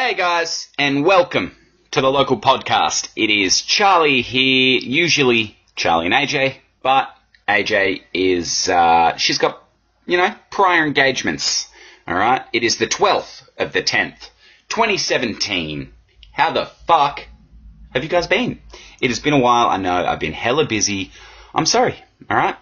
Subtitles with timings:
[0.00, 1.56] Hey guys, and welcome
[1.90, 3.08] to the local podcast.
[3.16, 6.54] It is Charlie here, usually Charlie and AJ,
[6.84, 7.08] but
[7.48, 9.60] AJ is, uh, she's got,
[10.06, 11.68] you know, prior engagements.
[12.06, 12.42] Alright?
[12.52, 14.30] It is the 12th of the 10th,
[14.68, 15.92] 2017.
[16.30, 17.26] How the fuck
[17.92, 18.60] have you guys been?
[19.00, 21.10] It has been a while, I know, I've been hella busy.
[21.52, 21.96] I'm sorry,
[22.30, 22.54] alright?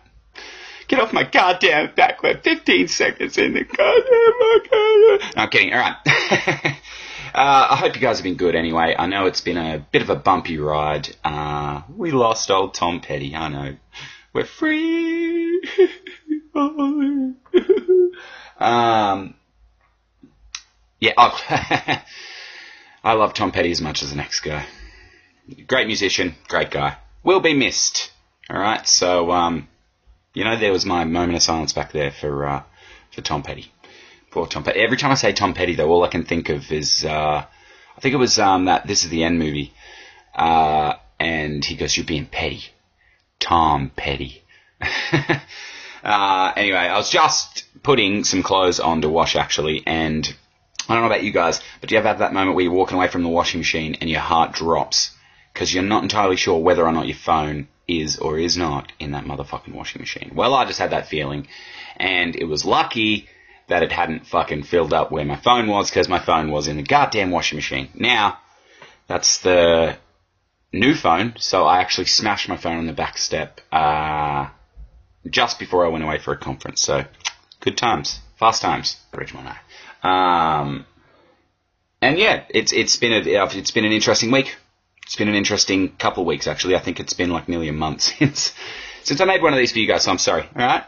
[0.89, 2.23] Get off my goddamn back.
[2.23, 5.37] We're 15 seconds in the goddamn.
[5.37, 5.75] No, I'm kidding.
[5.75, 6.77] All right.
[7.35, 8.95] uh, I hope you guys have been good anyway.
[8.99, 11.15] I know it's been a bit of a bumpy ride.
[11.25, 13.35] Uh, we lost old Tom Petty.
[13.35, 13.77] I know.
[14.33, 15.63] We're free.
[18.59, 19.35] um,
[21.01, 21.13] yeah.
[21.17, 21.39] Oh,
[23.05, 24.67] I love Tom Petty as much as the next guy.
[25.67, 26.97] Great musician, great guy.
[27.23, 28.11] Will be missed.
[28.51, 28.87] All right.
[28.87, 29.69] So, um,
[30.35, 32.63] you know, there was my moment of silence back there for uh,
[33.13, 33.73] for Tom Petty.
[34.31, 34.81] Poor Tom Petty.
[34.81, 37.45] Every time I say Tom Petty, though, all I can think of is uh,
[37.97, 39.73] I think it was um, that This Is the End movie,
[40.35, 42.65] uh, and he goes, "You're being petty,
[43.41, 44.43] Tom Petty."
[46.05, 50.27] uh, anyway, I was just putting some clothes on to wash actually, and
[50.89, 52.73] I don't know about you guys, but do you ever have that moment where you're
[52.73, 55.11] walking away from the washing machine and your heart drops
[55.53, 59.13] because you're not entirely sure whether or not your phone is or is not in
[59.13, 60.33] that motherfucking washing machine.
[60.35, 61.49] Well, I just had that feeling,
[61.97, 63.29] and it was lucky
[63.69, 66.77] that it hadn't fucking filled up where my phone was because my phone was in
[66.77, 67.89] the goddamn washing machine.
[67.95, 68.39] Now,
[69.09, 69.97] that's the
[70.73, 74.49] new phone, so I actually smashed my phone on the back step uh,
[75.29, 76.81] just before I went away for a conference.
[76.81, 77.05] So,
[77.61, 79.57] good times, fast times, Ridgemont.
[80.03, 80.87] Um,
[82.01, 84.57] and yeah, it's it's been a it's been an interesting week.
[85.05, 86.77] It's been an interesting couple of weeks, actually.
[86.77, 88.53] I think it's been like nearly a month since
[89.03, 90.43] since I made one of these for you guys, so I'm sorry.
[90.43, 90.85] All right.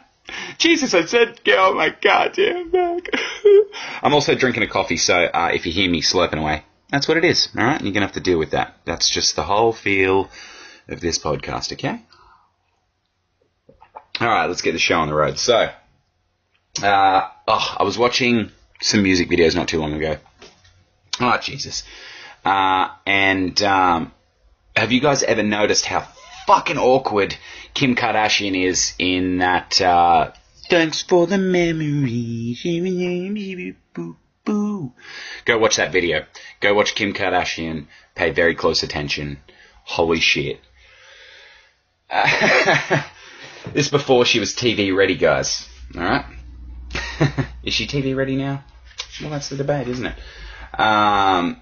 [0.58, 3.08] Jesus, I said, get on my goddamn back.
[4.02, 7.16] I'm also drinking a coffee, so uh, if you hear me slurping away, that's what
[7.16, 7.48] it is.
[7.56, 8.76] All right, you're gonna have to deal with that.
[8.84, 10.30] That's just the whole feel
[10.88, 11.72] of this podcast.
[11.72, 12.00] Okay.
[14.20, 15.38] All right, let's get the show on the road.
[15.38, 15.70] So,
[16.82, 18.50] uh, oh, I was watching
[18.80, 20.16] some music videos not too long ago.
[21.20, 21.84] Oh, Jesus.
[22.44, 24.12] Uh, and um,
[24.74, 26.08] have you guys ever noticed how
[26.48, 27.36] fucking awkward
[27.74, 29.78] Kim Kardashian is in that?
[29.82, 30.32] Uh,
[30.70, 32.62] Thanks for the memories.
[35.44, 36.24] Go watch that video.
[36.60, 37.86] Go watch Kim Kardashian.
[38.14, 39.38] Pay very close attention.
[39.84, 40.60] Holy shit.
[42.08, 43.02] Uh,
[43.74, 45.68] this before she was TV ready, guys.
[45.94, 46.24] Alright?
[47.62, 48.64] is she TV ready now?
[49.20, 50.80] Well, that's the debate, isn't it?
[50.80, 51.60] Um,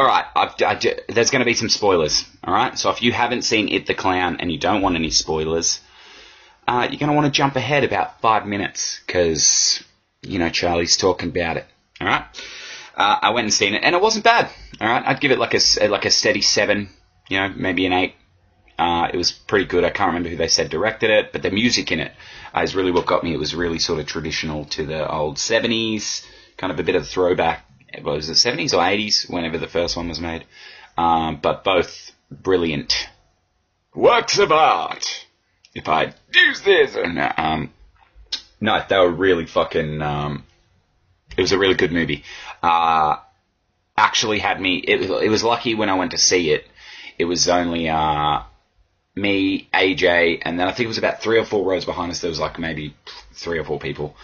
[0.00, 2.24] all right, I, there's going to be some spoilers.
[2.42, 5.10] All right, so if you haven't seen It the Clown and you don't want any
[5.10, 5.78] spoilers,
[6.66, 9.84] uh, you're going to want to jump ahead about five minutes because
[10.22, 11.66] you know Charlie's talking about it.
[12.00, 12.24] All right,
[12.96, 14.50] uh, I went and seen it and it wasn't bad.
[14.80, 16.88] All right, I'd give it like a like a steady seven,
[17.28, 18.14] you know, maybe an eight.
[18.78, 19.84] Uh, it was pretty good.
[19.84, 22.12] I can't remember who they said directed it, but the music in it
[22.56, 23.34] is really what got me.
[23.34, 26.24] It was really sort of traditional to the old 70s,
[26.56, 27.69] kind of a bit of throwback
[28.02, 30.44] what was it, 70s or 80s, whenever the first one was made.
[30.96, 33.08] Um, but both brilliant
[33.94, 35.26] works of art.
[35.74, 37.72] If I use this, and um,
[38.60, 40.02] no, they were really fucking.
[40.02, 40.44] Um,
[41.36, 42.24] it was a really good movie.
[42.62, 43.16] Uh,
[43.96, 44.78] actually had me.
[44.78, 46.66] It, it was lucky when I went to see it.
[47.18, 48.42] It was only uh,
[49.14, 52.20] me, AJ, and then I think it was about three or four rows behind us.
[52.20, 52.94] There was like maybe
[53.32, 54.16] three or four people.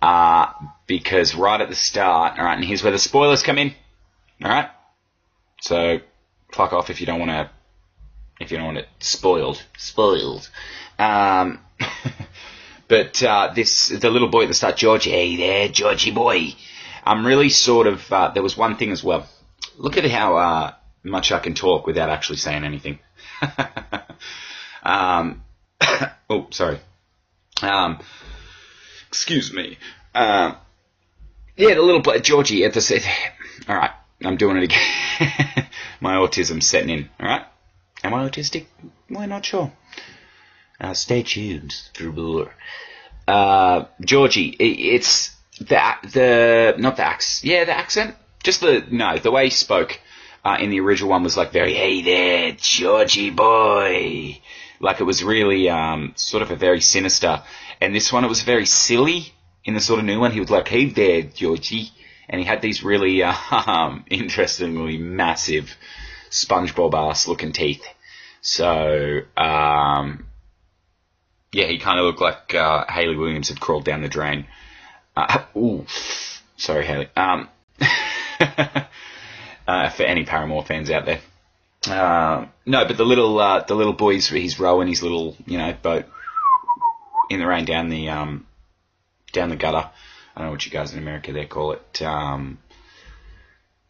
[0.00, 0.52] Uh,
[0.86, 3.74] because right at the start, alright, and here's where the spoilers come in.
[4.42, 4.70] Alright?
[5.60, 6.00] So,
[6.52, 7.50] fuck off if you don't want to,
[8.40, 9.62] if you don't want it spoiled.
[9.76, 10.48] Spoiled.
[10.98, 11.60] Um,
[12.88, 16.54] but, uh, this, the little boy at the start, George, hey there, Georgie boy.
[17.04, 19.26] I'm really sort of, uh, there was one thing as well.
[19.76, 22.98] Look at how, uh, much I can talk without actually saying anything.
[24.82, 25.42] um,
[26.30, 26.80] oh, sorry.
[27.62, 28.00] Um,
[29.10, 29.76] excuse me.
[30.14, 30.56] Um,
[31.56, 33.04] yeah, the little boy, Georgie at the.
[33.68, 33.90] All right,
[34.24, 35.66] I'm doing it again.
[36.00, 37.10] My autism's setting in.
[37.18, 37.44] All right,
[38.04, 38.66] am I autistic?
[39.08, 39.72] We're not sure.
[40.80, 41.74] Uh, stay tuned.
[43.26, 47.50] Uh, Georgie, it's the the not the accent.
[47.50, 48.14] Yeah, the accent.
[48.44, 50.00] Just the no, the way he spoke
[50.44, 54.40] uh, in the original one was like very, hey there, Georgie boy.
[54.80, 57.42] Like it was really um, sort of a very sinister.
[57.80, 59.32] And this one, it was very silly
[59.64, 60.32] in the sort of new one.
[60.32, 61.90] He was like, hey there, Georgie.
[62.28, 65.76] And he had these really, um, interestingly massive
[66.30, 67.84] SpongeBob ass looking teeth.
[68.40, 70.26] So, um,
[71.52, 74.46] yeah, he kind of looked like, uh, Hayley Williams had crawled down the drain.
[75.16, 75.84] Uh, ooh,
[76.56, 77.08] sorry, Hayley.
[77.16, 77.48] Um,
[79.66, 81.20] uh, for any Paramore fans out there.
[81.86, 85.74] Uh, no, but the little uh, the little boy's he's rowing his little you know
[85.82, 86.04] boat
[87.30, 88.46] in the rain down the um,
[89.32, 89.90] down the gutter.
[90.36, 92.02] I don't know what you guys in America there call it.
[92.02, 92.58] Um,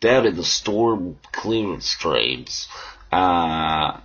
[0.01, 2.69] down in the storm clearance trains.
[3.13, 4.01] Uh,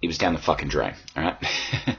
[0.00, 0.94] he was down the fucking drain.
[1.16, 1.44] All right.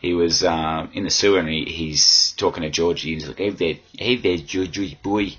[0.00, 3.14] he was um, in the sewer and he, he's talking to Georgie.
[3.14, 5.36] He's like, "Hey there, hey there, Georgie boy."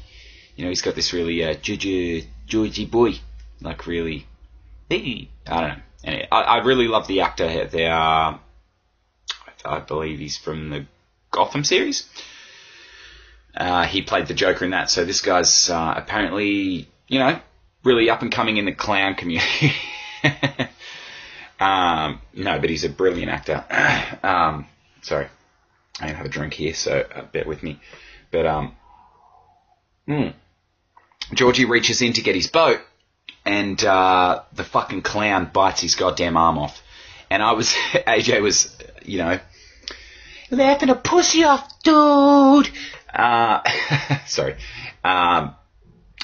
[0.55, 3.13] You know, he's got this really uh, Georgie, Georgie boy,
[3.61, 4.25] like really.
[4.89, 5.83] Hey, I don't know.
[6.03, 7.65] Anyway, I, I really love the actor.
[7.65, 8.37] There, uh,
[9.65, 10.85] I believe he's from the
[11.31, 12.07] Gotham series.
[13.55, 14.89] Uh, he played the Joker in that.
[14.89, 17.39] So this guy's uh, apparently, you know,
[17.83, 19.73] really up and coming in the clown community.
[21.59, 23.65] um, no, but he's a brilliant actor.
[24.23, 24.67] um,
[25.01, 25.27] sorry,
[25.99, 27.79] I don't have a drink here, so uh, bear with me.
[28.31, 28.75] But um,
[30.07, 30.33] mm,
[31.33, 32.79] Georgie reaches in to get his boat,
[33.47, 36.83] and uh, the fucking clown bites his goddamn arm off.
[37.29, 39.39] And I was, AJ was, you know,
[40.51, 42.69] laughing a pussy off, dude.
[43.13, 43.61] Uh,
[44.25, 44.57] sorry.
[45.01, 45.55] Um,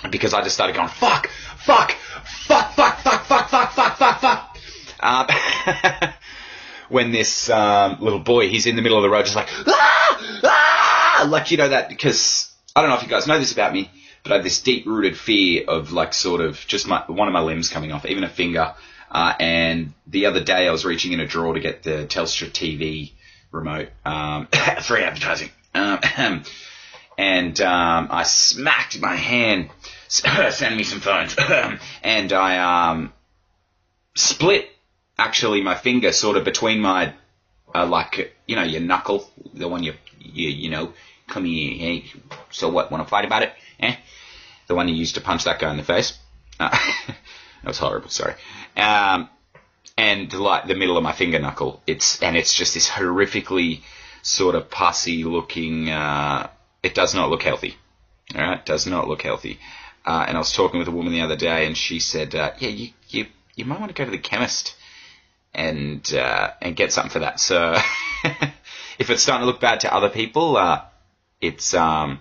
[0.09, 4.57] because I just started going, fuck, fuck, fuck, fuck, fuck, fuck, fuck, fuck, fuck, fuck.
[4.99, 6.11] Uh,
[6.89, 10.41] when this um, little boy, he's in the middle of the road, just like, ah,
[10.43, 13.71] ah, like you know that because I don't know if you guys know this about
[13.71, 13.89] me,
[14.23, 17.41] but I have this deep-rooted fear of like sort of just my one of my
[17.41, 18.73] limbs coming off, even a finger.
[19.11, 22.49] Uh, and the other day I was reaching in a drawer to get the Telstra
[22.49, 23.11] TV
[23.51, 24.47] remote, um,
[24.81, 25.49] free advertising.
[25.75, 25.99] Um,
[27.17, 29.69] and um, I smacked my hand.
[30.07, 31.35] Send me some phones.
[32.03, 33.13] and I um,
[34.15, 34.69] split
[35.17, 37.13] actually my finger sort of between my
[37.75, 40.93] uh, like you know your knuckle, the one you you you know
[41.33, 41.77] come here.
[41.77, 42.05] Hey,
[42.51, 42.91] so what?
[42.91, 43.53] Want to fight about it?
[43.79, 43.95] Eh?
[44.67, 46.17] The one you used to punch that guy in the face.
[46.59, 46.69] Uh,
[47.07, 48.09] that was horrible.
[48.09, 48.35] Sorry.
[48.77, 49.29] Um,
[49.97, 51.81] and like the middle of my finger knuckle.
[51.87, 53.81] It's and it's just this horrifically
[54.21, 55.89] sort of pussy looking.
[55.89, 56.49] Uh,
[56.81, 57.75] it does not look healthy.
[58.35, 59.59] All right, does not look healthy.
[60.05, 62.51] Uh, and I was talking with a woman the other day, and she said, uh,
[62.59, 63.25] "Yeah, you you
[63.55, 64.75] you might want to go to the chemist
[65.53, 67.75] and uh, and get something for that." So
[68.99, 70.81] if it's starting to look bad to other people, uh,
[71.43, 72.19] it's um.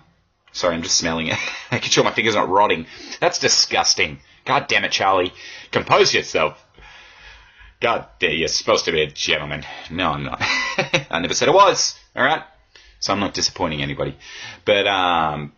[0.51, 1.37] Sorry, I'm just smelling it,
[1.71, 2.85] making sure my finger's not rotting.
[3.19, 4.19] That's disgusting.
[4.45, 5.33] God damn it, Charlie.
[5.71, 6.63] Compose yourself.
[7.81, 9.65] God, you're supposed to be a gentleman.
[9.91, 10.37] No, I'm not.
[11.09, 11.99] I never said I was.
[12.15, 12.43] All right,
[12.99, 14.15] so I'm not disappointing anybody.
[14.63, 15.51] But um,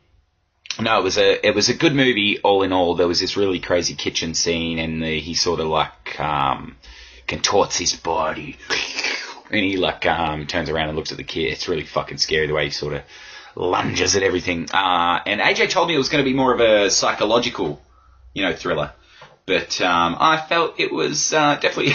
[0.79, 2.95] no, it was a it was a good movie all in all.
[2.95, 6.77] There was this really crazy kitchen scene, and the, he sort of like um,
[7.27, 8.57] contorts his body,
[9.51, 11.51] and he like um, turns around and looks at the kid.
[11.51, 13.03] It's really fucking scary the way he sort of
[13.55, 14.69] lunges at everything.
[14.73, 17.81] Uh, and AJ told me it was going to be more of a psychological,
[18.33, 18.91] you know, thriller
[19.45, 21.93] but um, I felt it was uh, definitely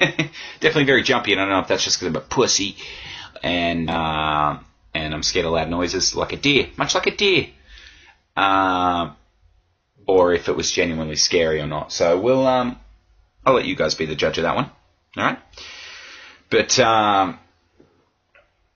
[0.60, 2.76] definitely very jumpy, and I don't know if that's just because I'm a pussy,
[3.42, 4.58] and uh,
[4.94, 7.48] and I'm scared of loud noises like a deer, much like a deer,
[8.36, 9.12] uh,
[10.06, 11.92] or if it was genuinely scary or not.
[11.92, 12.78] So we'll um,
[13.46, 14.70] I'll let you guys be the judge of that one.
[15.16, 15.38] All right,
[16.50, 17.38] but um,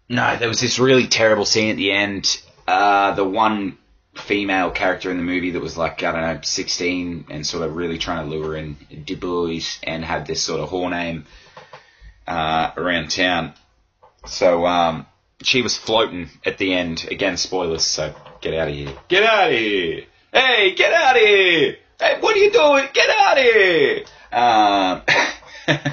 [0.08, 2.40] no, there was this really terrible scene at the end.
[2.66, 3.78] Uh, the one
[4.14, 7.74] female character in the movie that was like, I don't know, 16 and sort of
[7.74, 11.26] really trying to lure in Du Bois and had this sort of whore name
[12.26, 13.54] uh, around town.
[14.26, 15.06] So um,
[15.42, 17.06] she was floating at the end.
[17.10, 18.96] Again, spoilers, so get out of here.
[19.08, 20.04] Get out of here!
[20.32, 21.76] Hey, get out of here!
[22.00, 22.88] Hey, what are you doing?
[22.92, 24.04] Get out of here!
[24.32, 25.02] Um,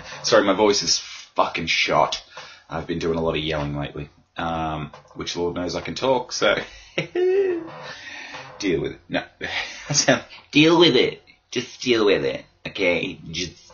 [0.23, 0.99] sorry, my voice is
[1.35, 2.23] fucking shot.
[2.71, 6.31] I've been doing a lot of yelling lately, um, which Lord knows I can talk,
[6.31, 6.55] so.
[8.59, 8.99] deal with it.
[9.09, 9.23] No,
[10.51, 11.21] deal with it.
[11.51, 12.45] Just deal with it.
[12.65, 13.73] Okay, just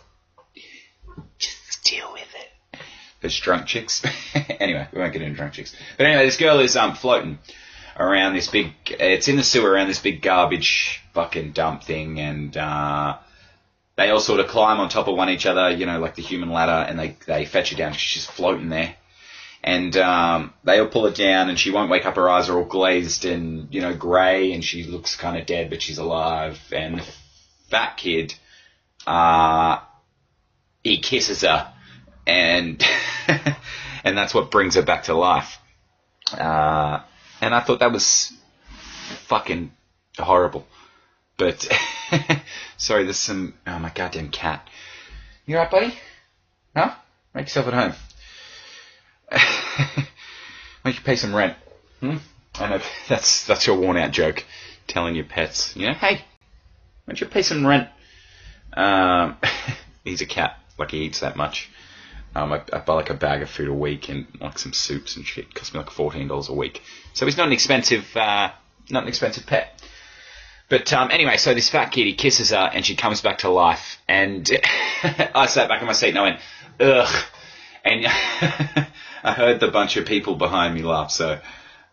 [1.38, 2.80] just deal with it.
[3.20, 4.02] There's drunk chicks.
[4.34, 5.76] anyway, we won't get into drunk chicks.
[5.96, 7.38] But anyway, this girl is um floating
[7.96, 8.72] around this big.
[8.86, 13.18] It's in the sewer around this big garbage fucking dump thing, and uh,
[13.98, 16.22] they all sort of climb on top of one each other, you know, like the
[16.22, 17.90] human ladder, and they they fetch her down.
[17.90, 18.94] because She's just floating there
[19.62, 22.16] and um, they all pull her down, and she won't wake up.
[22.16, 25.70] Her eyes are all glazed and you know grey, and she looks kind of dead,
[25.70, 26.60] but she's alive.
[26.72, 27.06] And the
[27.68, 28.34] fat kid,
[29.06, 29.80] uh,
[30.82, 31.72] he kisses her,
[32.26, 32.82] and
[34.04, 35.58] and that's what brings her back to life.
[36.32, 37.00] Uh,
[37.40, 38.32] and I thought that was
[39.26, 39.72] fucking
[40.16, 40.66] horrible.
[41.38, 41.66] But
[42.76, 43.54] sorry, there's some.
[43.66, 44.68] Oh my goddamn cat.
[45.46, 45.94] You alright, buddy?
[46.76, 46.94] Huh?
[47.32, 47.94] Make yourself at home.
[50.84, 51.56] Make you pay some rent.
[52.00, 52.16] Hmm?
[52.56, 54.44] I know that's that's your worn out joke.
[54.88, 56.22] Telling your pets, you know, hey, why
[57.06, 57.88] don't you pay some rent?
[58.72, 59.36] Um,
[60.04, 60.58] he's a cat.
[60.78, 61.70] Like he eats that much.
[62.34, 65.16] Um, I, I buy like a bag of food a week and like some soups
[65.16, 65.46] and shit.
[65.46, 66.82] It costs me like fourteen dollars a week.
[67.12, 68.50] So he's not an expensive, uh,
[68.90, 69.77] not an expensive pet.
[70.68, 73.48] But um, anyway, so this fat kid, he kisses her and she comes back to
[73.48, 73.98] life.
[74.06, 74.48] And
[75.02, 76.40] I sat back in my seat and I went,
[76.80, 77.24] ugh.
[77.84, 78.06] And
[79.22, 81.10] I heard the bunch of people behind me laugh.
[81.10, 81.40] So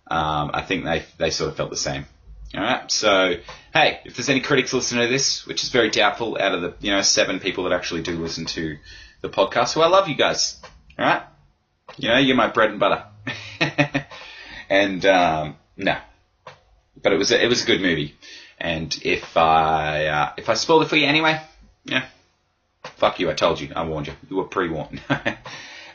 [0.07, 2.05] um, I think they they sort of felt the same.
[2.53, 2.91] All right.
[2.91, 3.35] So
[3.73, 6.73] hey, if there's any critics listening to this, which is very doubtful, out of the
[6.79, 8.77] you know seven people that actually do listen to
[9.21, 10.59] the podcast, well, I love you guys.
[10.99, 11.23] All right.
[11.97, 13.05] You know, you're my bread and butter.
[14.69, 15.97] and um, no,
[17.05, 18.15] but it was a, it was a good movie.
[18.57, 21.39] And if I uh, if I spoiled it for you anyway,
[21.83, 22.07] yeah,
[22.97, 23.29] fuck you.
[23.29, 23.71] I told you.
[23.75, 24.13] I warned you.
[24.27, 24.99] You were pre-warned.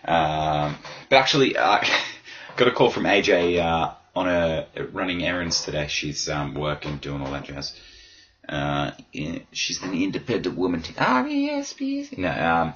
[0.05, 1.85] um, but actually, I
[2.57, 5.89] got a call from AJ uh, on a running errands today.
[5.89, 7.75] She's um, working, doing all that jazz.
[8.49, 8.93] Uh,
[9.51, 10.85] she's an independent woman.
[10.97, 12.17] Ah, yes, please.
[12.17, 12.75] No, um,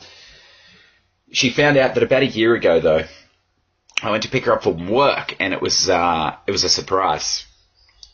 [1.31, 3.05] she found out that about a year ago, though,
[4.03, 6.69] I went to pick her up from work, and it was uh, it was a
[6.69, 7.47] surprise.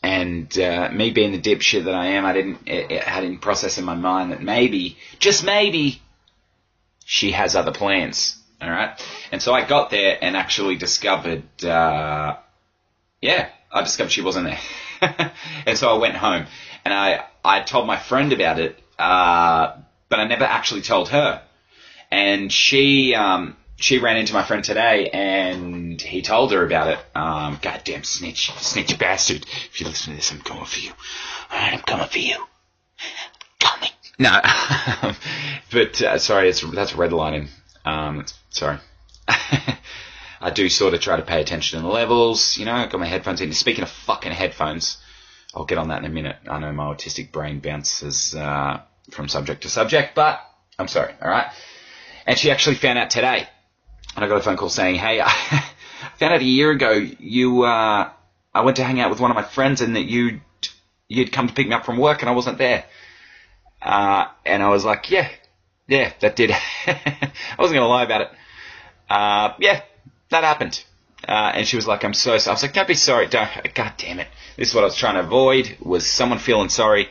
[0.03, 3.39] And uh, me being the dipshit that I am, I didn't it, it, I didn't
[3.39, 6.01] process in my mind that maybe, just maybe,
[7.05, 8.37] she has other plans.
[8.61, 8.91] All right,
[9.31, 12.35] and so I got there and actually discovered, uh,
[13.19, 14.47] yeah, I discovered she wasn't
[15.01, 15.31] there.
[15.65, 16.45] and so I went home
[16.85, 19.75] and I I told my friend about it, uh,
[20.09, 21.41] but I never actually told her.
[22.11, 26.99] And she um, she ran into my friend today and he told her about it.
[27.15, 29.43] Um, goddamn snitch, snitch bastard.
[29.43, 30.91] If you listen to this, I'm coming for you.
[31.51, 32.45] Alright, I'm coming for you.
[33.59, 33.89] Coming.
[34.19, 34.39] No,
[35.71, 37.49] but uh, sorry, it's, that's redlining.
[37.83, 38.77] Um, sorry.
[39.27, 42.99] I do sort of try to pay attention to the levels, you know, I've got
[42.99, 43.51] my headphones in.
[43.53, 44.97] Speaking of fucking headphones,
[45.55, 46.37] I'll get on that in a minute.
[46.47, 50.39] I know my autistic brain bounces uh, from subject to subject, but
[50.77, 51.47] I'm sorry, alright?
[52.27, 53.47] And she actually found out today
[54.15, 55.63] and I got a phone call saying, "Hey, I
[56.17, 58.09] found out a year ago you uh,
[58.53, 60.41] I went to hang out with one of my friends and that you
[61.07, 62.85] you'd come to pick me up from work and I wasn't there."
[63.81, 65.29] Uh, and I was like, "Yeah,
[65.87, 66.51] yeah, that did."
[66.87, 68.31] I wasn't gonna lie about it.
[69.09, 69.81] Uh, yeah,
[70.29, 70.83] that happened.
[71.27, 73.27] Uh, and she was like, "I'm so sorry." I was like, "Don't be sorry.
[73.27, 73.49] Don't.
[73.73, 74.27] God damn it.
[74.57, 75.77] This is what I was trying to avoid.
[75.81, 77.09] Was someone feeling sorry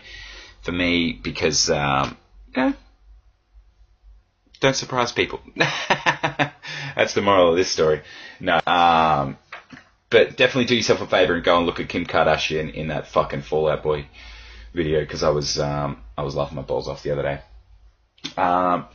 [0.62, 2.16] for me because, um,
[4.60, 8.02] don't surprise people." That's the moral of this story.
[8.40, 8.60] No.
[8.66, 9.38] Um,
[10.10, 13.06] but definitely do yourself a favor and go and look at Kim Kardashian in that
[13.06, 14.06] fucking Fall Out Boy
[14.74, 17.40] video because I was um, I was laughing my balls off the other day.
[18.36, 18.86] Um,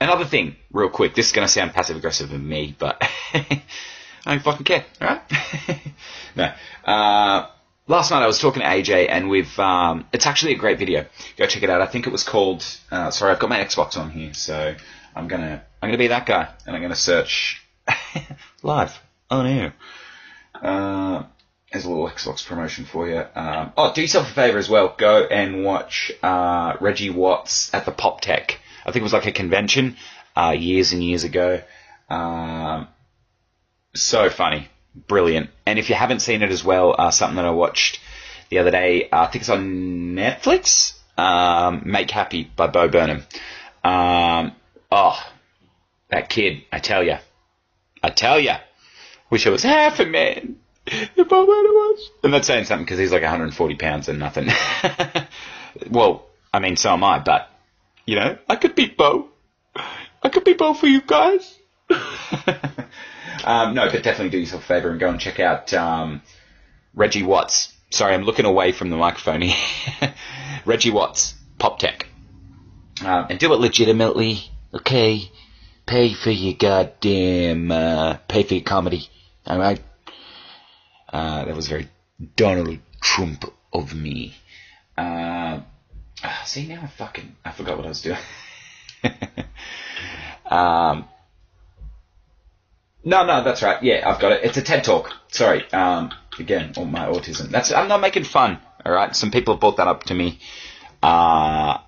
[0.00, 1.14] another thing, real quick.
[1.14, 3.02] This is gonna sound passive aggressive of me, but
[3.34, 3.62] I
[4.26, 4.84] don't fucking care.
[5.00, 5.82] All right?
[6.36, 6.52] no.
[6.84, 7.48] Uh,
[7.92, 11.04] last night I was talking to AJ and we've um, it's actually a great video.
[11.36, 11.82] Go check it out.
[11.82, 12.64] I think it was called.
[12.90, 14.74] Uh, sorry, I've got my Xbox on here, so
[15.14, 17.62] I'm gonna I'm gonna be that guy, and I'm gonna search
[18.62, 18.98] live
[19.30, 19.74] on air.
[20.54, 21.24] Uh,
[21.70, 23.24] there's a little Xbox promotion for you.
[23.34, 24.94] Um, oh, do yourself a favor as well.
[24.96, 28.56] Go and watch uh, Reggie Watts at the PopTech.
[28.84, 29.96] I think it was like a convention
[30.34, 31.62] uh, years and years ago.
[32.08, 32.88] Um,
[33.94, 35.50] so funny, brilliant.
[35.66, 38.00] And if you haven't seen it as well, uh, something that I watched
[38.50, 40.98] the other day, uh, I think it's on Netflix.
[41.16, 43.22] Um, Make Happy by Bo Burnham.
[43.84, 44.52] Um,
[44.94, 45.18] Oh,
[46.10, 47.20] that kid, I tell ya.
[48.02, 48.58] I tell ya.
[49.30, 50.56] Wish I was half a man.
[50.84, 52.10] The Bob was.
[52.22, 54.48] I'm not saying something because he's like 140 pounds and nothing.
[55.90, 57.48] well, I mean, so am I, but,
[58.04, 59.28] you know, I could be Bo.
[60.22, 61.58] I could be Bo for you guys.
[63.44, 66.22] um, no, but definitely do yourself a favour and go and check out um,
[66.94, 67.72] Reggie Watts.
[67.90, 69.56] Sorry, I'm looking away from the microphone here.
[70.64, 72.04] Reggie Watts, PopTech.
[73.04, 75.30] Um, and do it legitimately Okay,
[75.84, 79.06] pay for your goddamn, uh, pay for your comedy.
[79.46, 79.82] Alright?
[81.12, 81.90] Uh, that was very
[82.36, 84.34] Donald Trump of me.
[84.96, 85.60] Uh,
[86.46, 88.18] see, now I fucking, I forgot what I was doing.
[90.46, 91.04] um,
[93.04, 93.82] no, no, that's right.
[93.82, 94.44] Yeah, I've got it.
[94.44, 95.10] It's a TED Talk.
[95.28, 95.70] Sorry.
[95.72, 97.50] Um, again, all my autism.
[97.50, 98.58] That's, I'm not making fun.
[98.84, 99.14] Alright?
[99.16, 100.38] Some people have brought that up to me.
[101.02, 101.78] Uh,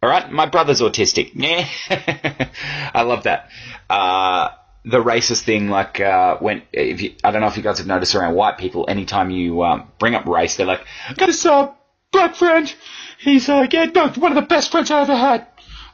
[0.00, 1.32] all right, my brother's autistic.
[1.34, 2.48] Yeah,
[2.94, 3.48] I love that.
[3.90, 4.50] Uh,
[4.84, 7.86] the racist thing, like uh, when if you, I don't know if you guys have
[7.86, 10.84] noticed around white people, anytime you um, bring up race, they're like,
[11.16, 11.72] "Got this uh,
[12.12, 12.72] black friend.
[13.18, 15.46] He's uh, yeah, no, one of the best friends I ever had.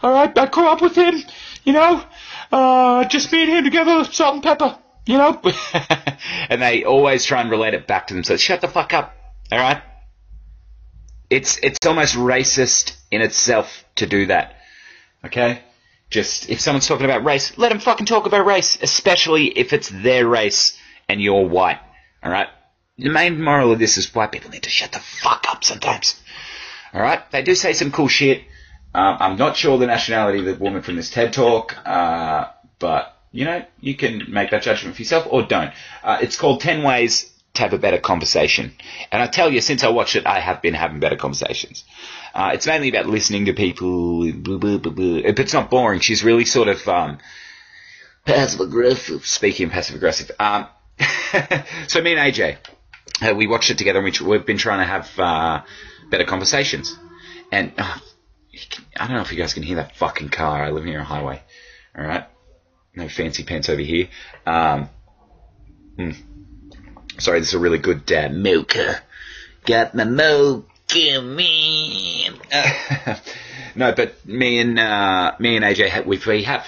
[0.04, 1.14] All right, I grew up with him.
[1.64, 2.04] You know,
[2.52, 4.76] uh, just me and him together, salt and pepper.
[5.06, 5.40] You know."
[6.50, 8.22] and they always try and relate it back to them.
[8.22, 9.16] So shut the fuck up.
[9.50, 9.80] All right.
[11.30, 14.56] it's it's almost racist in itself to do that.
[15.24, 15.60] Okay?
[16.10, 19.88] Just if someone's talking about race, let them fucking talk about race, especially if it's
[19.88, 21.80] their race and you're white.
[22.22, 22.48] All right?
[22.98, 26.20] The main moral of this is white people need to shut the fuck up sometimes.
[26.92, 27.22] All right?
[27.30, 28.44] They do say some cool shit.
[28.94, 32.46] Um, I'm not sure the nationality of the woman from this TED talk, uh,
[32.78, 35.72] but you know, you can make that judgment for yourself or don't.
[36.04, 38.72] Uh, it's called 10 Ways to Have a Better Conversation.
[39.10, 41.82] And I tell you, since I watched it, I have been having better conversations.
[42.32, 45.98] Uh, it's mainly about listening to people, blah, blah, blah, it's not boring.
[45.98, 47.18] She's really sort of, um,
[48.24, 49.26] Passive aggressive.
[49.26, 50.30] speaking passive aggressive.
[50.38, 50.68] Um,
[51.88, 52.56] so me and AJ,
[53.20, 55.62] uh, we watched it together and we, we've been trying to have, uh,
[56.08, 56.96] better conversations.
[57.50, 57.98] And, uh,
[58.96, 60.64] I don't know if you guys can hear that fucking car.
[60.64, 61.42] I live near a highway.
[61.96, 62.24] Alright?
[62.94, 64.08] No fancy pants over here.
[64.46, 64.88] Um,
[65.96, 66.10] hmm.
[67.18, 69.00] Sorry, this is a really good uh, mocha.
[69.64, 72.34] Got my mocha man.
[73.74, 76.66] no, but me and uh, me and AJ, we, we have.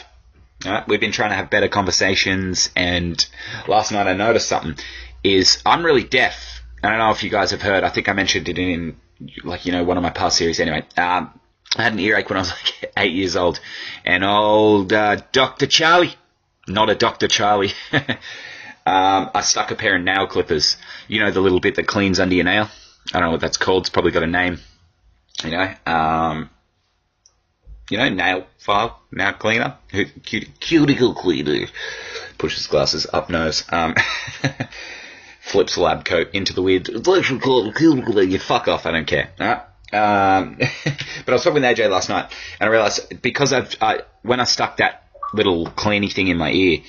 [0.65, 0.89] Alright?
[0.89, 3.25] We've been trying to have better conversations, and
[3.69, 4.77] last night I noticed something.
[5.23, 6.63] Is I'm really deaf.
[6.83, 7.83] I don't know if you guys have heard.
[7.83, 8.97] I think I mentioned it in
[9.43, 10.61] like you know one of my past series.
[10.61, 11.39] Anyway, um,
[11.77, 13.61] I had an earache when I was like eight years old,
[14.05, 16.15] and old uh, Doctor Charlie,
[16.69, 17.73] not a Doctor Charlie.
[17.93, 20.77] um, I stuck a pair of nail clippers.
[21.09, 22.69] You know the little bit that cleans under your nail.
[23.13, 23.85] I don't know what that's called.
[23.85, 24.59] It's probably got a name.
[25.45, 26.51] You know, um,
[27.91, 29.77] you know, nail file, nail cleaner,
[30.25, 31.67] cute, Cuticle cleaner.
[32.39, 33.95] pushes glasses up nose, um,
[35.41, 36.89] flips lab coat into the weird.
[36.89, 38.33] It's actually called cuticle cleaner.
[38.33, 39.31] You fuck off, I don't care.
[39.41, 39.63] Alright?
[39.93, 44.01] Um, but I was talking with AJ last night, and I realised because I've I,
[44.23, 46.81] when I stuck that little cleany thing in my ear,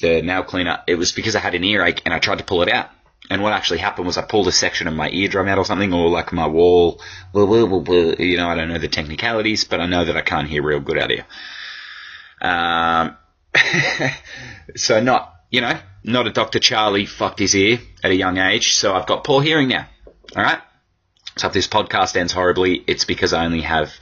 [0.00, 2.62] the nail cleaner, it was because I had an earache and I tried to pull
[2.62, 2.90] it out.
[3.28, 5.92] And what actually happened was I pulled a section of my eardrum out or something,
[5.92, 7.00] or like my wall.
[7.32, 7.96] Blah, blah, blah.
[8.18, 10.78] You know, I don't know the technicalities, but I know that I can't hear real
[10.78, 11.26] good out here.
[12.40, 13.16] Um,
[14.76, 16.60] so not, you know, not a Dr.
[16.60, 19.88] Charlie fucked his ear at a young age, so I've got poor hearing now.
[20.36, 20.60] Alright?
[21.36, 23.92] So if this podcast ends horribly, it's because I only have,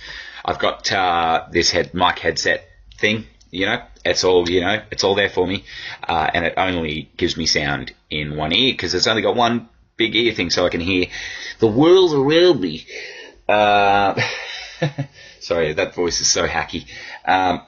[0.44, 2.68] I've got, uh, this head, mic headset
[2.98, 5.64] thing, you know, it's all, you know, it's all there for me,
[6.08, 9.68] uh, and it only gives me sound in one ear, because it's only got one
[9.96, 11.06] big ear thing, so I can hear
[11.58, 12.86] The world around me.
[13.48, 14.20] uh,
[15.40, 16.86] sorry, that voice is so hacky.
[17.24, 17.62] Um,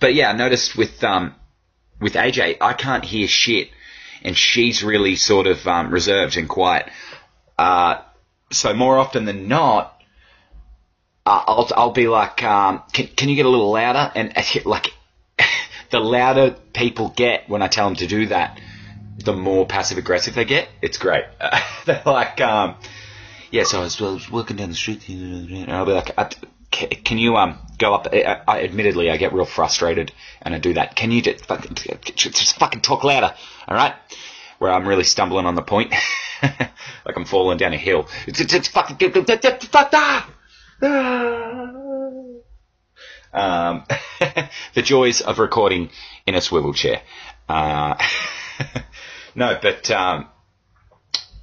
[0.00, 1.34] but yeah, I noticed with um,
[2.00, 3.70] with AJ, I can't hear shit,
[4.22, 6.88] and she's really sort of um, reserved and quiet.
[7.58, 8.00] Uh,
[8.50, 10.00] so more often than not,
[11.24, 14.12] uh, I'll I'll be like, um, can can you get a little louder?
[14.14, 14.32] And
[14.64, 14.92] like,
[15.90, 18.60] the louder people get when I tell them to do that,
[19.18, 20.68] the more passive aggressive they get.
[20.82, 21.24] It's great.
[21.84, 22.76] they're like, um,
[23.50, 26.28] yeah, so I was, I was walking down the street, and I'll be like, uh,
[26.70, 28.08] can you um go up?
[28.12, 30.94] I, I, admittedly, I get real frustrated, and I do that.
[30.94, 31.74] Can you just fucking,
[32.14, 33.34] just fucking talk louder,
[33.66, 33.94] all right?
[34.58, 35.92] Where I'm really stumbling on the point,
[36.42, 38.08] like I'm falling down a hill.
[38.26, 38.96] It's, it's, it's fucking.
[43.36, 43.84] Um,
[44.74, 45.90] the joys of recording
[46.26, 47.02] in a swivel chair.
[47.48, 47.94] Uh,
[49.34, 50.28] no, but um,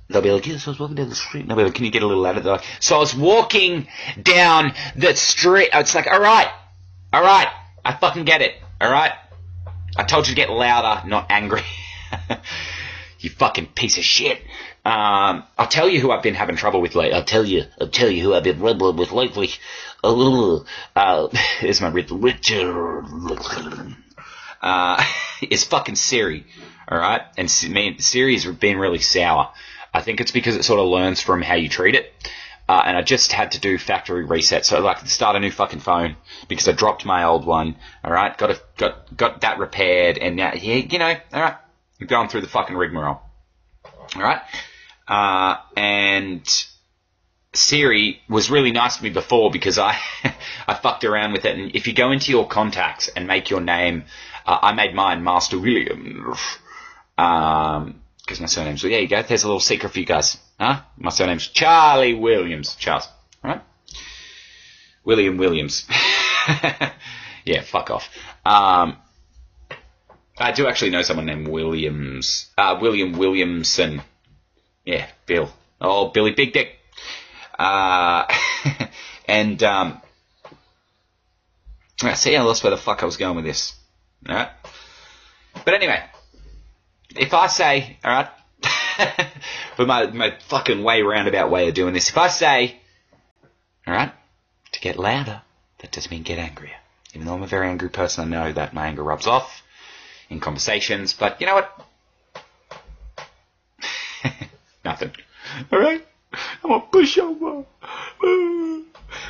[0.09, 1.41] they'll be like, yes, I was walking down the street.
[1.41, 2.41] And I'll be like, can you get a little louder?
[2.41, 3.87] Like, so I was walking
[4.21, 5.69] down the street.
[5.71, 6.51] It's like, all right,
[7.13, 7.47] all right,
[7.85, 9.11] I fucking get it, all right.
[9.95, 11.61] I told you to get louder, not angry.
[13.23, 14.39] You fucking piece of shit.
[14.85, 17.13] Um, I'll tell you who I've been having trouble with lately.
[17.13, 17.63] I'll tell you.
[17.79, 19.49] I'll tell you who I've been rumbling with lately.
[20.03, 21.29] Oh, uh,
[21.61, 22.75] is my Rich- Richard.
[24.61, 25.03] Uh,
[25.41, 26.45] is fucking Siri.
[26.91, 27.21] Alright?
[27.37, 29.51] And man, Siri's been really sour.
[29.93, 32.11] I think it's because it sort of learns from how you treat it.
[32.67, 35.81] Uh, and I just had to do factory reset, so like start a new fucking
[35.81, 36.15] phone
[36.47, 37.75] because I dropped my old one.
[38.05, 41.55] All right, got a, got got that repaired, and now yeah, you know, all right,
[42.03, 43.21] I'm going through the fucking rigmarole.
[44.15, 44.41] All right,
[45.07, 46.45] uh, and
[47.53, 49.97] Siri was really nice to me before because I
[50.67, 51.57] I fucked around with it.
[51.57, 54.03] And if you go into your contacts and make your name,
[54.45, 56.37] uh, I made mine Master Williams.
[57.17, 59.21] Um, because my surname's there you go.
[59.21, 60.37] There's a little secret for you guys.
[60.59, 60.81] Huh?
[60.97, 62.75] My surname's Charlie Williams.
[62.75, 63.07] Charles.
[63.43, 63.61] All right.
[65.05, 65.85] William Williams.
[67.45, 68.09] yeah, fuck off.
[68.45, 68.97] Um,
[70.37, 72.49] I do actually know someone named Williams.
[72.57, 74.01] Uh, William Williamson.
[74.83, 75.51] Yeah, Bill.
[75.79, 76.79] Oh, Billy Big Dick.
[77.57, 78.25] Uh,
[79.27, 80.01] and, um,
[82.01, 83.73] I see, I lost where the fuck I was going with this.
[84.27, 84.49] Alright?
[85.65, 86.03] But anyway,
[87.15, 88.29] if I say, alright,
[89.77, 92.09] but my, my fucking way roundabout way of doing this.
[92.09, 92.77] If I say,
[93.87, 94.11] alright,
[94.71, 95.41] to get louder,
[95.79, 96.75] that doesn't mean get angrier.
[97.13, 99.61] Even though I'm a very angry person, I know that my anger rubs off
[100.33, 101.87] in conversations, but you know what?
[104.85, 105.11] Nothing.
[105.71, 106.05] Alright?
[106.63, 107.65] I'm a pushover.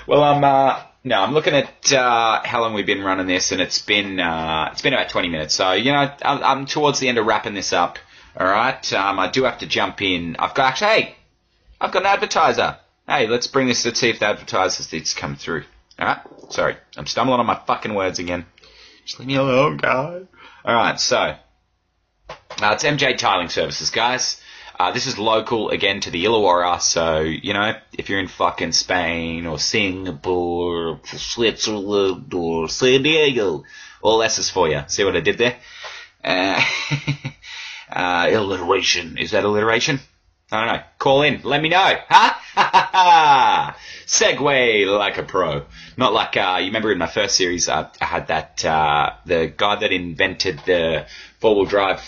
[0.08, 3.62] well, I'm, uh, no, I'm looking at, uh, how long we've been running this, and
[3.62, 5.54] it's been, uh, it's been about 20 minutes.
[5.54, 8.00] So, you know, I'm, I'm towards the end of wrapping this up.
[8.40, 8.92] Alright?
[8.94, 10.38] Um, I do have to jump in.
[10.38, 11.16] I've got, actually, hey,
[11.80, 12.78] I've got an advertiser.
[13.08, 15.66] Hey, let's bring this, let's see if the advertisers needs come through.
[16.00, 16.20] Alright?
[16.50, 16.78] Sorry.
[16.98, 18.46] I'm stumbling on my fucking words again.
[19.06, 20.24] Just leave me alone, guys.
[20.66, 21.36] Alright, so.
[22.30, 24.40] Uh, it's MJ Tiling Services, guys.
[24.80, 28.72] Uh, this is local again to the Illawarra, so you know if you're in fucking
[28.72, 33.64] Spain or Singapore, or Switzerland or San Diego.
[34.02, 34.82] all this is for you.
[34.88, 35.58] See what I did there?
[36.24, 36.64] Uh,
[37.92, 39.18] uh, Alliteration.
[39.18, 40.00] is that alliteration?
[40.52, 40.84] I don't know.
[40.98, 41.42] Call in.
[41.44, 41.94] Let me know.
[42.10, 42.34] Huh?
[44.06, 45.66] segue like a pro.
[45.98, 49.54] Not like, uh, you remember in my first series, uh, I had that, uh, the
[49.56, 51.08] guy that invented the
[51.40, 52.02] four wheel drive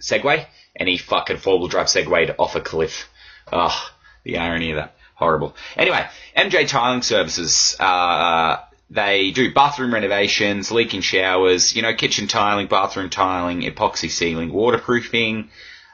[0.00, 3.08] Segway, and he fucking four wheel drive Segwayed off a cliff.
[3.52, 3.90] Ugh,
[4.24, 4.96] the irony of that.
[5.14, 5.56] Horrible.
[5.76, 6.06] Anyway,
[6.36, 8.58] MJ Tiling Services, uh,
[8.90, 15.50] they do bathroom renovations, leaking showers, you know, kitchen tiling, bathroom tiling, epoxy sealing, waterproofing,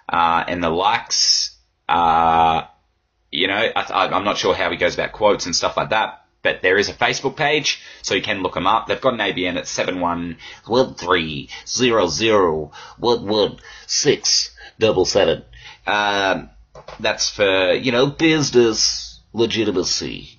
[0.08, 1.51] uh, and the likes.
[3.52, 6.62] Know, I, I'm not sure how he goes about quotes and stuff like that, but
[6.62, 8.86] there is a Facebook page, so you can look them up.
[8.86, 10.38] They've got an ABN at seven one.
[10.66, 15.44] One three zero zero one one six double seven.
[15.86, 16.50] Um,
[16.98, 20.38] that's for you know Business legitimacy.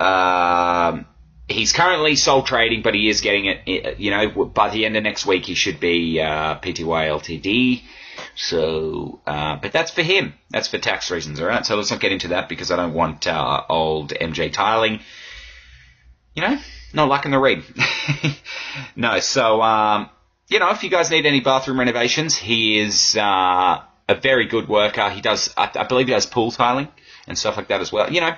[0.00, 1.06] Um,
[1.48, 3.98] he's currently sole trading, but he is getting it.
[3.98, 7.82] You know, by the end of next week, he should be uh, PTY Ltd.
[8.34, 10.34] So, uh, but that's for him.
[10.50, 11.64] That's for tax reasons, all right.
[11.64, 15.00] So let's not get into that because I don't want uh, old MJ tiling.
[16.34, 16.58] You know,
[16.92, 17.62] not liking the read.
[18.96, 20.10] no, so um,
[20.48, 24.68] you know, if you guys need any bathroom renovations, he is uh, a very good
[24.68, 25.10] worker.
[25.10, 26.88] He does, I, I believe, he does pool tiling
[27.26, 28.12] and stuff like that as well.
[28.12, 28.36] You know,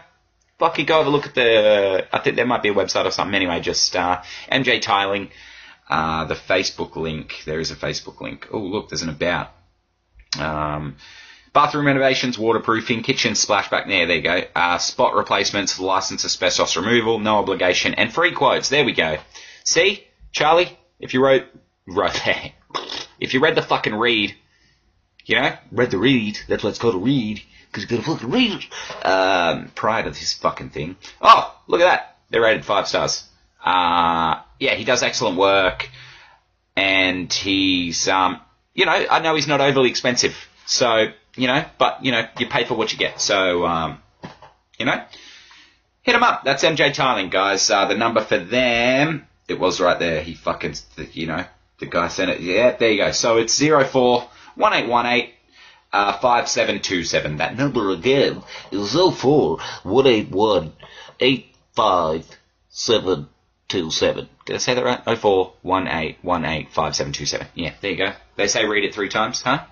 [0.58, 2.06] fucking go have a look at the.
[2.12, 3.34] I think there might be a website or something.
[3.34, 5.30] Anyway, just uh, MJ Tiling.
[5.88, 7.32] Uh, the Facebook link.
[7.46, 8.46] There is a Facebook link.
[8.52, 9.50] Oh, look, there's an about.
[10.38, 10.96] Um,
[11.52, 13.86] bathroom renovations, waterproofing, kitchen splashback.
[13.86, 14.42] There, there you go.
[14.54, 18.68] Uh, spot replacements, license asbestos removal, no obligation, and free quotes.
[18.68, 19.18] There we go.
[19.64, 21.44] See, Charlie, if you wrote,
[21.86, 22.20] wrote
[23.20, 24.34] if you read the fucking read,
[25.24, 26.38] you know, read the read.
[26.48, 28.64] That's why it's called a read because you've got to fucking read.
[29.02, 30.96] Um, prior to this fucking thing.
[31.20, 32.16] Oh, look at that.
[32.30, 33.24] They're rated five stars.
[33.64, 35.88] Uh, yeah, he does excellent work,
[36.76, 38.40] and he's um,
[38.78, 40.36] you know, I know he's not overly expensive.
[40.64, 43.20] So, you know, but, you know, you pay for what you get.
[43.20, 44.00] So, um,
[44.78, 45.02] you know,
[46.02, 46.44] hit him up.
[46.44, 47.68] That's MJ Tiling, guys.
[47.68, 50.22] Uh, the number for them, it was right there.
[50.22, 50.76] He fucking,
[51.12, 51.44] you know,
[51.80, 52.40] the guy sent it.
[52.40, 53.10] Yeah, there you go.
[53.10, 53.80] So it's 04
[54.54, 55.32] 1818
[55.92, 57.38] uh, 5727.
[57.38, 60.72] That number again is 04 181
[63.70, 64.28] 85727.
[64.46, 65.04] Did I say that right?
[65.04, 67.48] 0418185727.
[67.54, 68.12] Yeah, there you go.
[68.36, 69.64] They say read it three times, huh?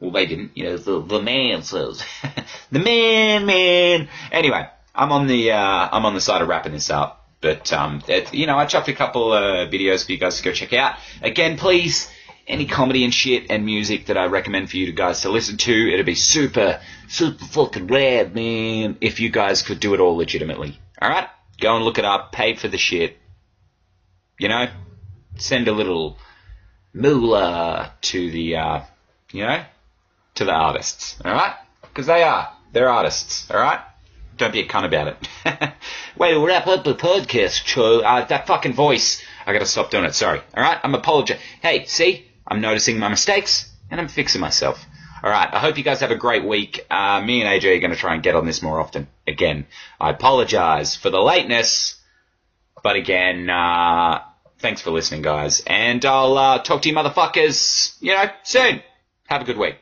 [0.00, 0.56] Well, they didn't.
[0.56, 2.02] You know, the, the man says.
[2.70, 4.08] the man, man.
[4.30, 7.18] Anyway, I'm on the, uh, I'm on the side of wrapping this up.
[7.42, 10.44] But, um, it, you know, I chucked a couple, uh, videos for you guys to
[10.44, 10.94] go check out.
[11.20, 12.08] Again, please,
[12.46, 15.92] any comedy and shit and music that I recommend for you guys to listen to,
[15.92, 20.78] it'd be super, super fucking rad, man, if you guys could do it all legitimately.
[21.02, 21.28] Alright?
[21.60, 23.18] Go and look it up, pay for the shit,
[24.38, 24.66] you know,
[25.36, 26.18] send a little
[26.92, 28.80] moolah to the, uh,
[29.30, 29.64] you know,
[30.34, 31.54] to the artists, alright?
[31.82, 32.52] Because they are.
[32.72, 33.80] They're artists, alright?
[34.38, 35.16] Don't be a cunt about it.
[36.16, 38.00] Wait, we'll wrap up the podcast, Cho.
[38.00, 39.22] Uh, that fucking voice.
[39.46, 40.40] I gotta stop doing it, sorry.
[40.56, 40.78] Alright?
[40.82, 41.42] I'm apologizing.
[41.60, 42.26] Hey, see?
[42.46, 44.84] I'm noticing my mistakes, and I'm fixing myself.
[45.22, 46.84] Alright, I hope you guys have a great week.
[46.90, 49.06] Uh, me and AJ are gonna try and get on this more often.
[49.26, 49.66] Again,
[50.00, 51.96] I apologize for the lateness,
[52.82, 54.22] but again, uh,
[54.58, 55.62] thanks for listening, guys.
[55.66, 58.82] And I'll uh, talk to you motherfuckers, you know, soon.
[59.28, 59.76] Have a good week.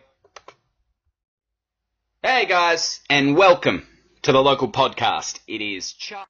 [2.23, 3.87] Hey, guys, and welcome
[4.23, 5.41] to the local podcast.
[5.47, 6.29] It is Chuck.